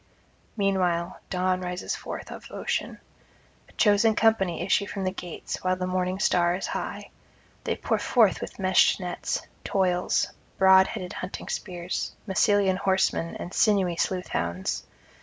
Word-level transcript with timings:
Meanwhile 0.57 1.19
Dawn 1.29 1.61
rises 1.61 1.95
forth 1.95 2.31
of 2.31 2.47
ocean. 2.49 2.97
A 3.69 3.73
chosen 3.73 4.15
company 4.15 4.63
issue 4.63 4.87
from 4.87 5.03
the 5.03 5.11
gates 5.11 5.57
while 5.61 5.75
the 5.75 5.85
morning 5.85 6.17
star 6.17 6.55
is 6.55 6.65
high; 6.65 7.11
they 7.65 7.75
pour 7.75 7.99
forth 7.99 8.41
with 8.41 8.57
meshed 8.57 8.99
nets, 8.99 9.43
toils, 9.63 10.29
broad 10.57 10.87
headed 10.87 11.13
hunting 11.13 11.49
spears, 11.49 12.15
Massylian 12.25 12.77
horsemen 12.77 13.35
and 13.35 13.53
sinewy 13.53 13.95
sleuth 13.95 14.29
hounds. 14.29 14.87